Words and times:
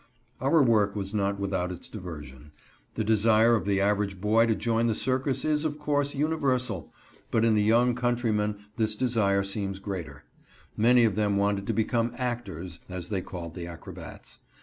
Our 0.39 0.63
work 0.63 0.95
was 0.95 1.13
not 1.13 1.39
without 1.39 1.71
its 1.71 1.87
diversion. 1.87 2.53
The 2.95 3.03
desire 3.03 3.53
of 3.53 3.65
the 3.67 3.79
average 3.79 4.19
boy 4.19 4.47
to 4.47 4.55
join 4.55 4.87
the 4.87 4.95
circus 4.95 5.45
is, 5.45 5.63
of 5.63 5.77
course, 5.77 6.15
universal, 6.15 6.91
but 7.29 7.45
in 7.45 7.53
the 7.53 7.61
young 7.61 7.93
countryman 7.93 8.57
this 8.77 8.95
desire 8.95 9.43
seems 9.43 9.77
greater. 9.77 10.23
Many 10.75 11.03
of 11.03 11.13
them 11.13 11.37
wanted 11.37 11.67
to 11.67 11.73
become 11.73 12.13
"actors," 12.15 12.79
as 12.89 13.09
they 13.09 13.21
called 13.21 13.53
the 13.53 13.67
acrobats. 13.67 14.39